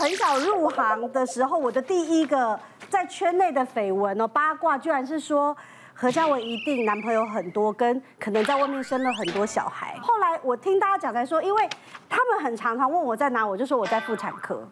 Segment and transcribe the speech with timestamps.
[0.00, 2.58] 很小入行的时候，我的第一个
[2.88, 5.54] 在圈内的绯闻哦八卦，居然是说
[5.92, 9.98] 何嘉文一定男朋友很多，跟可能在外面生了很多小孩。
[10.00, 11.68] 后来我听大家讲才说，因为
[12.08, 14.66] 他们很常常问我在哪，我就说我在妇产科。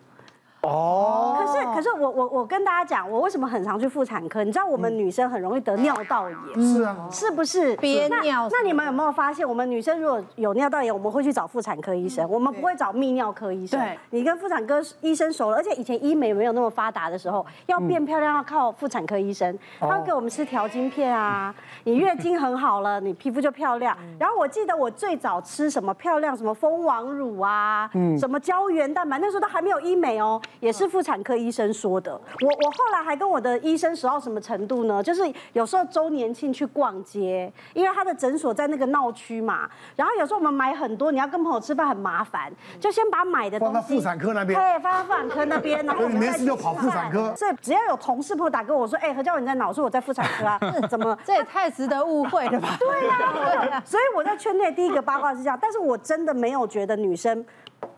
[0.62, 4.43] 哦，可是可是我我我跟大家讲，我为什么很常去妇产科？
[4.43, 7.77] 你知道我们女生很容易得尿道炎，是啊，是不是？
[7.77, 8.48] 憋尿。
[8.50, 13.79] 那你们有没有发现，我们女生如果有尿道炎，我们会去找妇产科医生，我们不会找泌尿科医生。
[13.79, 21.55] 对，你跟妇产科医生熟了，而且以前医美没有那么发达的时候，要变漂亮要靠妇产科医生，他会给我们吃调经片啊。
[21.84, 23.97] 你月经很好了，你皮肤就漂亮。
[24.19, 27.88] 然后我记得我最早吃什么漂亮什么蜂王乳啊，
[28.19, 31.29] 什么胶原蛋白，那时候都还没有医美哦，也是妇产科。
[31.29, 35.02] 科医生说的，我我后来还跟我的医生熟到什么程度呢？
[35.02, 35.20] 就是
[35.52, 39.69] 有时候周年庆去逛街，因为他的诊所在那个闹区嘛。
[39.95, 47.37] 然后有时候我们买很多，你要跟朋友吃饭很麻烦，就先把买的东西放到妇产科那边，对，放到妇产科那边，然后没事就跑妇产科。
[47.37, 49.69] 所以只要有同事朋友打给我说，哎，何教文你在哪？
[49.69, 50.59] 我说我在妇产科啊。
[50.89, 51.15] 怎么？
[51.27, 52.75] 这也太值得误会了吧？
[52.81, 57.44] 对呀，所以我在圈内第一个八卦是这样，但是我真的没有觉得女生。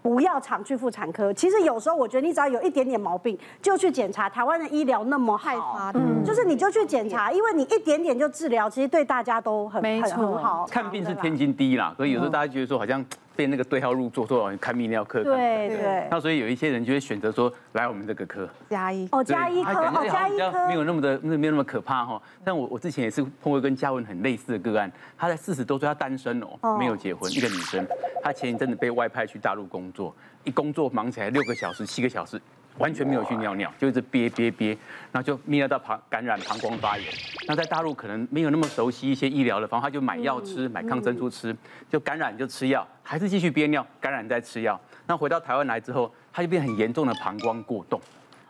[0.02, 1.32] 不要常去妇产科。
[1.32, 4.28] 其实有时候我觉得你只要有一点点毛病，就去检查。
[4.28, 10.66] 台湾的医疗那么好，嗯，就是你就去检查，因为你一点点就治疗，其实对大家都很很很好。
[10.70, 13.04] 看病是天经地义啦，所以有时候大家觉得说好像。
[13.40, 16.06] 被那个对号入座，说看泌尿科，对对。
[16.10, 22.20] 那所以有一些人就会选择说来我们这个科，加一哦，加一科哦，加一科没有那么的，没有那么可怕哈。
[22.44, 27.82] 但我我之前也是碰过跟嘉文很类似的个案，她在四十多岁，她单身哦，没有结婚，一个女生，
[28.22, 32.38] 她前一阵子被外派去大陆工作，一工作忙起来六个小时、七个小时。
[32.80, 34.70] 完全没有去尿尿，就一直憋憋憋，
[35.12, 37.06] 然后就泌尿道膀感染、膀胱发炎。
[37.46, 41.54] 那在大陆可能没有那么熟悉一些医疗的方法，他就买药吃，买抗生素吃，
[41.90, 44.80] 就感染就吃药，还是继续憋尿，感染再吃药。
[45.06, 48.00] 那回到台湾来之后，他就变很严重的膀胱过动，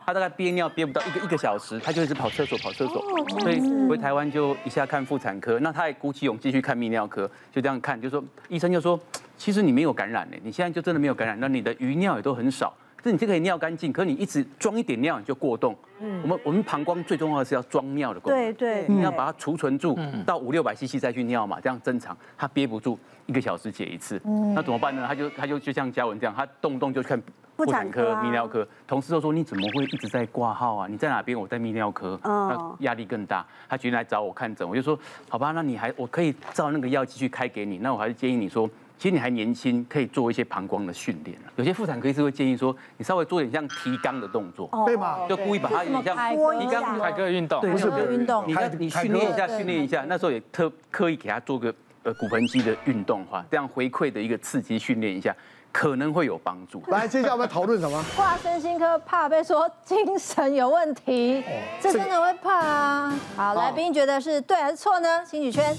[0.05, 3.03] 他大概憋尿憋不到一个一个小时，他就一直跑厕所跑厕所，
[3.41, 3.59] 所以
[3.89, 8.97] 回台湾就一下看妇产科，那他也鼓起勇气去看泌尿科，就这样看，就说医生就说，
[9.35, 12.73] 其实你没有感染呢，你现在就真的没有感染，那你的余尿也都很少。
[13.03, 15.75] 这你就可以尿干净，可是你一直装一点尿你就过动。
[15.99, 18.39] 嗯，我们我们膀胱最重要的是要装尿的功能。
[18.39, 22.15] 对对，你要把它储存住，到五六百 CC 再去尿嘛，这样正常。
[22.37, 24.21] 他憋不住，一个小时解一次。
[24.25, 25.05] 嗯，那怎么办呢？
[25.07, 27.21] 他就他就就像嘉文这样，他动不动就看
[27.57, 28.67] 妇产科、泌尿科。
[28.85, 30.87] 同事都说，你怎么会一直在挂号啊？
[30.87, 31.39] 你在哪边？
[31.39, 32.19] 我在泌尿科。
[32.23, 33.45] 嗯，压力更大。
[33.67, 34.97] 他决定来找我看诊，我就说
[35.27, 37.79] 好吧，那你还我可以照那个药继续开给你。
[37.79, 38.69] 那我还是建议你说。
[39.01, 41.35] 其实你还年轻，可以做一些膀胱的训练。
[41.55, 45.27] 有些妇产科医师会建议说，你稍微做点像提肛的动作，对吗？
[45.27, 48.47] 就故意把它有点像提肛、凯歌运动，不，是运动。
[48.47, 50.05] 你你训练一下，训练一下。
[50.07, 51.73] 那时候也特刻意给他做个
[52.03, 55.35] 呃骨盆肌的运动哈，这样回馈的一个刺激训练一下，
[55.71, 56.83] 可能会有帮助。
[56.89, 58.05] 来，接下来我们讨论什么？
[58.15, 61.43] 挂身心科怕被说精神有问题，
[61.81, 63.19] 这真的会怕啊。
[63.35, 65.25] 好，来宾觉得是对还是错呢？
[65.25, 65.75] 请举圈。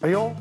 [0.00, 0.32] 哎呦。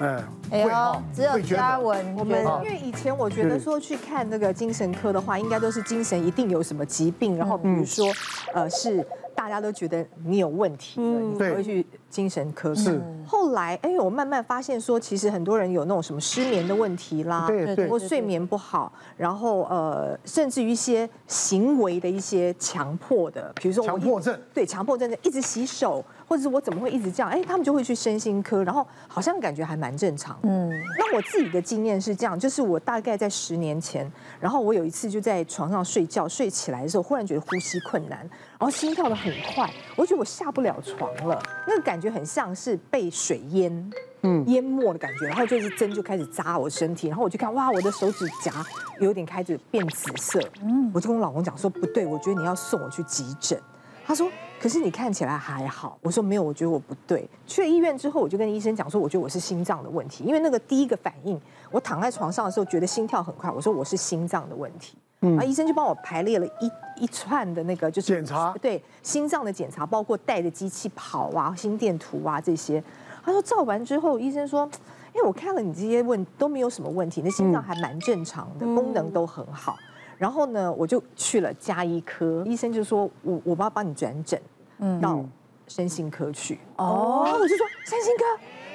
[0.00, 8.06] 嗯，哎呦，只有嘉文，我们因为以前我觉得说去看那个精神科的话，应该都是精神一定有什么疾病，然后比如说，
[8.54, 12.74] 呃，是大家都觉得你有问题，你才会去精神科。
[12.74, 26.02] 是，后来哎，我慢慢发现说，其实很多人有那种什么失眠的问题啦，对对，或睡眠不好，然后呃，甚至于一些行为的一些强迫的，比如说强迫症，对，强迫症，一直洗手。
[26.30, 27.28] 或者是我怎么会一直这样？
[27.28, 30.38] 哎，他们就会去身心科，然后好像感觉还蛮正常。
[30.44, 34.08] 嗯，那我自己的经验是这样，就是我大概在十年前，
[34.38, 43.90] 然后我有一次就在床上睡觉，睡起来的时候忽然觉得呼吸困难，然后心跳的很快，我觉得我下不了床了，那个感觉很像是被水淹，
[44.22, 48.52] 嗯，淹没的感觉，然后就是针就开始扎我身体，然后我就看哇，我的手指甲
[49.00, 53.60] 有点开始变紫色，嗯，我就跟我老公讲说不对，我觉得你要送我去急诊。
[54.04, 54.30] 他说
[54.60, 61.40] ：“可是你看起来还好。”我说：“没有，我觉得我不对。”去了医院之后，我就跟医生讲说：“我觉得我是心脏的问题。”因为那个第一个反应，
[61.70, 63.50] 我躺在床上的时候觉得心跳很快。
[63.50, 72.82] 我说：“我是心脏的问题。”嗯，然后医生就帮我排列了一一串的那个就是检查，对心脏的检查，包括带着机器跑啊、心电图啊这些。
[73.22, 74.68] 他说照完之后，医生说
[75.14, 79.76] ：“因为我看了你这些问都没有什么问题，那心脏还蛮正常的，功能都很好。”
[80.20, 84.38] 然后呢，我就去了加医科，医生就说我我要帮你转诊，
[84.78, 85.18] 嗯，到
[85.66, 86.60] 身心科去。
[86.76, 88.24] 哦，然后我就说身心科，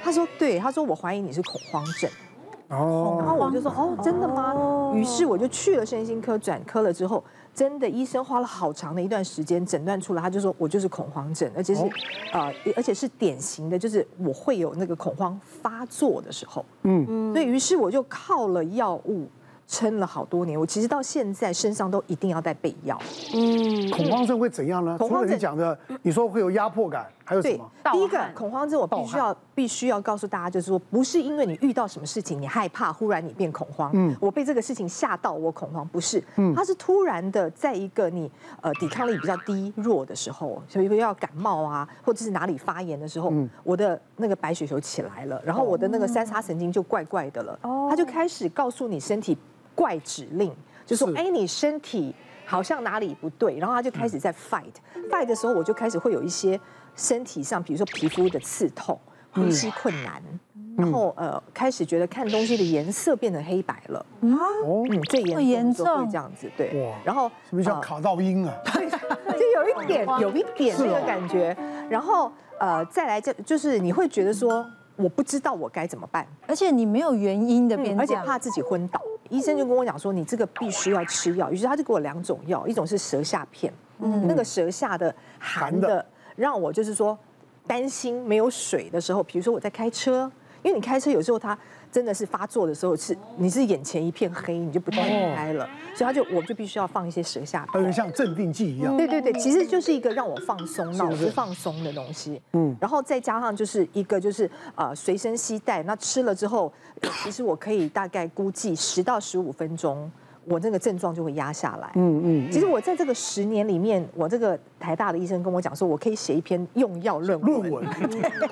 [0.04, 2.10] 他说对，他说我怀疑你是恐慌症。
[2.70, 4.92] 哦，然后我就说哦，真的吗？
[4.96, 11.84] 于是我就去了身心科转科了之后，真的医生花了好长的一段时间诊断出来，他就说我就是恐慌症，而且是
[12.34, 16.66] 啊，而且是典型的，就是我会有那个恐慌发作的时候。
[16.82, 19.28] 嗯嗯，所以于是我就靠了药物。
[19.68, 20.60] 撑了好多年。
[20.60, 23.00] 我其实到现在身上都一定要带备药。
[23.34, 24.98] 嗯，恐慌症会怎样呢？
[24.98, 33.90] 恐慌症你讲的，你说会有压迫感，还有什对么？，第一个恐慌症，我必须要必须要告诉大家，就是说，不是因为你遇到什么事情你害怕，忽然你变恐慌。
[33.94, 36.24] 嗯，我被这个事情吓到，我恐慌，不是。
[36.38, 38.30] 嗯，它是突然的，在一个你
[38.62, 43.34] 呃抵抗力比较低弱的时候，所以要感冒啊，或者是哪里发炎的时候，
[43.64, 49.38] 我的那个白血球起来了，然后我的那个三叉神经就怪怪的了，哦它就开始告诉你身体
[49.76, 50.52] 怪指令，
[50.86, 51.16] 就说是。
[51.16, 52.14] 哎，你身体
[52.46, 56.60] 好像哪里不对，然后他就开始在 fight，fight 的时候我就开始会有一些
[56.96, 58.98] 身体上，比如说皮肤的刺痛、
[59.32, 60.22] 呼吸困难，
[60.78, 66.82] 然后呃开始觉得看东西的颜色变成黑白了，哦，嗯，最严重的时候会这样子，对。
[66.84, 68.54] 哇，然后呃是不是叫卡到音啊？
[68.66, 71.56] 就有一点 有一点那个感觉，
[71.90, 86.06] 然后呃再来就就是你会觉得说我不知道我该怎么办，而且你没有原因的变而且怕自己昏倒，医生就跟我讲说，你这个必须要吃药，于是他就给我两种药，一种是舌下片，那个舌下的含含的的，
[86.36, 87.18] 让我就是说
[87.66, 90.32] 担心没有水的时候，比如说我在开车，
[90.62, 91.58] 因为你开车有时候它
[91.96, 95.66] 真的是发作的时候是你是眼前一片黑，你就不太能开了，
[95.96, 97.94] 所以他就我就必须要放一些舌下片它有点。
[97.94, 98.98] 像镇定剂一样。
[98.98, 102.42] 对对对，其实就是一个让我放松、脑子放松的东西。
[102.52, 106.70] 嗯，然后再加上就是一个就是呃随身携带，那吃了之后，
[107.00, 110.12] 呃其实我可以大概估计十到十五分钟，
[110.48, 111.92] 我那个症状就会压下来。
[111.96, 112.52] 嗯嗯。
[112.52, 117.62] 其实我在这个十年里面，我这个台大的医生跟我讲说，我可以写一篇用药论文。
[117.62, 117.86] 论文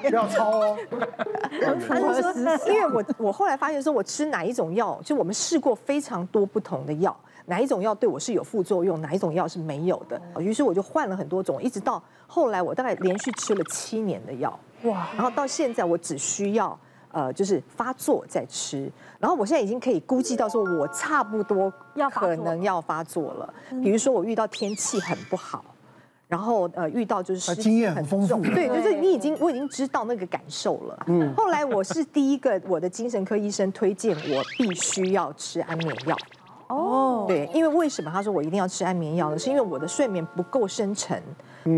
[0.01, 0.77] 不要抄哦。
[1.87, 2.33] 他就说，
[2.67, 10.21] 因为我我后来发现说，我吃哪一种药，就我们试过非常多不同的药，哪一种药对我是有副作用，哪一种药是没有的。
[10.39, 15.07] 于是我就换了很多种，一直到后来我大概连续吃了七年的药，哇！
[15.15, 16.77] 然后到现在我只需要
[17.13, 23.53] 呃就是发作再吃，然后我现在已经可以估计到说，我差不多要可能要发作了。
[23.81, 25.63] 比如说我遇到天气很不好。
[26.25, 31.03] 然后呃，遇到就是经验很丰富重对，就是你已经我已经知道那个感受了。
[31.05, 36.17] 嗯，后来我是第一个，我的精神科医生推荐我必须要吃安眠药。
[37.23, 39.37] 哦，对，因为为什么他说我一定要吃安眠药呢？
[39.39, 41.21] 是因为我的睡眠不够深沉。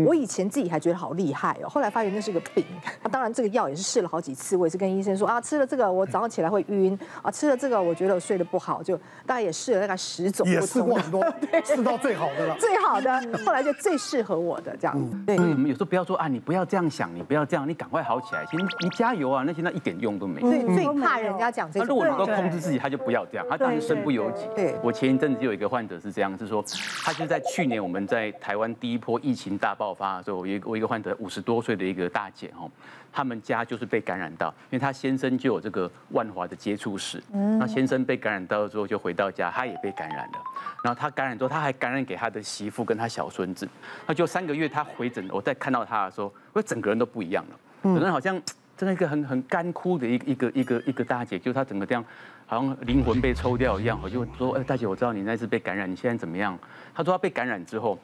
[0.04, 2.64] 我以前自己还觉得好厉害哦，后来发现那是个病。
[3.04, 12.56] 啊，当然这个药也是试了好几次，我也是跟医生说啊，吃了这个我早上起来会晕啊，吃了这个我觉得我睡得不好，就大概也试了大概十种也不同的试过很多，试到最好的了。
[12.58, 15.16] 最好的， 后来就最适合我的这样子。
[15.24, 18.44] 对所以我们有时候不要说啊，你不要这样想，你不要这样，你赶快好起来。
[18.46, 20.50] 其实你加油啊，那些那一点用都没有。
[20.50, 21.86] 最最怕人家讲这种话。
[21.86, 24.48] 他如果能够控制自己，他就不要这样，他当然身不由己。
[24.56, 26.64] 对我前一阵子就有一个患者是这样，是说
[27.04, 32.70] 他就在去年我们在台湾第一波疫情大爆发的时候，我有一个我一个患者五十多岁的一个大姐哦，
[33.12, 40.38] 他们家就是被感染到，因为他先生就有这个万华的接触史，那先生被感染到之后就回到家，他也被感染了，
[40.82, 43.68] 然后他感染之后他还感染给他的媳妇跟他小孙子，
[44.06, 48.40] 那就三个月他回诊，我在看到他的时候，我整个人都不一样了，可能好像。
[48.76, 52.04] 真的一个很很干枯的一个一个一个一个大姐，就她整个这样，
[52.46, 53.98] 好像灵魂被抽掉一样。
[54.02, 56.58] 我就说，哎，大姐，我知道你那次被感染，你现在怎么样？
[56.94, 57.98] 她说她被感染之后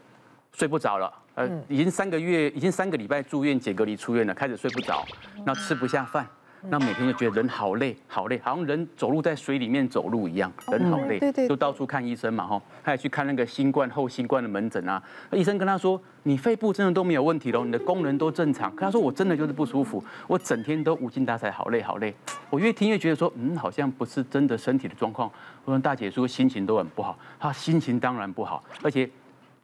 [0.52, 5.04] 睡不着了，呃，已经三个月，已经三个礼拜住院解隔离出院了，开始睡不着，
[5.44, 6.26] 那吃不下饭。
[6.68, 15.02] 那每天就觉得人好累，好累，好像人走路在水里面走路一样，人好累，对对，就到处看医生嘛，哈，他也去看那个新冠后新冠的门诊啊。
[15.31, 18.74] 那医生跟他说，你肺部真的都没有问题喽，你的功能都正常。
[18.76, 22.14] 可他说我真的就是不舒服，我整天都无精打采，好累好累。
[22.48, 25.31] 我越听越觉得说，嗯，好像不是真的身体的状况。
[25.64, 29.10] 我说大姐说心情都很不好，她心情当然不好，而且。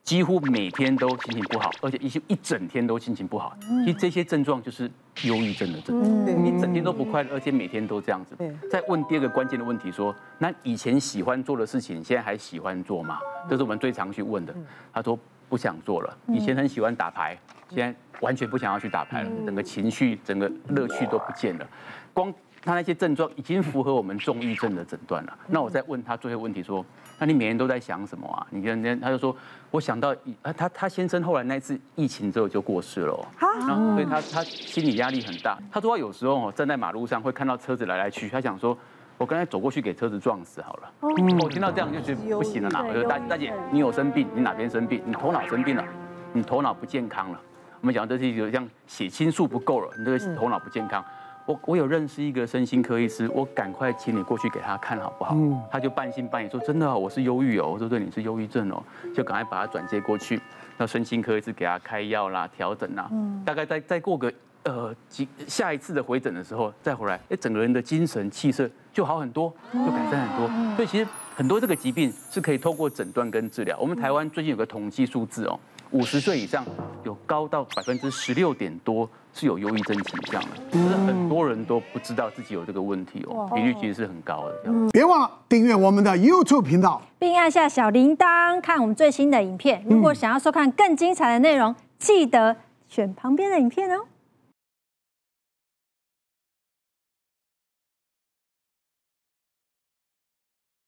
[0.08, 3.54] 几乎每天都心情不好，而且一一整天都心情不好。
[3.84, 4.90] 其实这些症状就是
[5.24, 6.42] 忧郁症的症状。
[6.42, 8.34] 你整天都不快乐，而且每天都这样子。
[8.70, 13.18] 再问第二个关键的问题，说那以前喜欢做的事情，现在还喜欢做吗？
[13.50, 14.54] 这是我们最常去问的。
[14.94, 16.16] 他说不想做了。
[16.28, 17.38] 以前很喜欢打牌，
[17.68, 21.68] 现在完全不想要去打牌了，整个情绪、整个乐趣都不见了。
[22.14, 22.32] 光
[22.68, 25.34] 他那些症状已经符合我们重郁症的诊断了。
[25.46, 26.84] 那我再问他最后问题说。
[27.20, 28.46] 那你每天都在想什么啊？
[28.50, 29.34] 你看，那他就说，
[29.72, 33.28] 我想到，啊，他他先生后来那次疫情之后就过世了，
[33.66, 35.58] 然后所以他他心理压力很大。
[35.72, 38.76] 他说他有时候哦站在马路上会看到车子来来去，他想说，
[39.16, 40.92] 我刚才走过去给车子撞死好了。
[41.00, 42.84] 我听到这样就觉得不行了啦。
[42.86, 44.28] 我说大大姐，你有生病？
[44.32, 45.02] 你哪边生病？
[45.04, 45.84] 你头脑生病了？
[46.32, 47.40] 你头脑不健康了？
[47.80, 51.04] 我们讲这是有像血清素不够了，你这个头脑不健康。
[51.48, 55.34] 我我有认识一个身心科医师，我赶快请你过去给他看好不好？
[55.34, 58.82] 嗯，他就半信半疑说：“真的哦，我是忧郁哦。”我说：“对，你是忧郁症哦。”
[59.16, 60.38] 就赶快把他转接过去，
[60.76, 63.08] 那身心科医师给他开药啦、调整啦。
[63.10, 64.30] 嗯，大概再再过个
[64.64, 70.76] 呃几下一次的回诊的时候再回来，哎，整个人的精神气色就好很多，就改善很多。
[70.76, 73.78] 所以其实很多这个疾病是可以透过诊断跟治疗。
[73.80, 75.58] 我们台湾最近有个统计数字哦，
[75.90, 76.64] 五十岁以上
[77.04, 84.90] 有高到百分之十六点多是有忧郁症倾向的，就是很多人都不知道自己有这个问题哦，比率其实是很高的。
[84.90, 89.82] 别忘了订阅我们的 YouTube 频道，并按下小铃铛看我们最新的影片。
[89.88, 92.56] 如果想要收看更精彩的内容，记得
[92.88, 94.04] 选旁边的影片哦。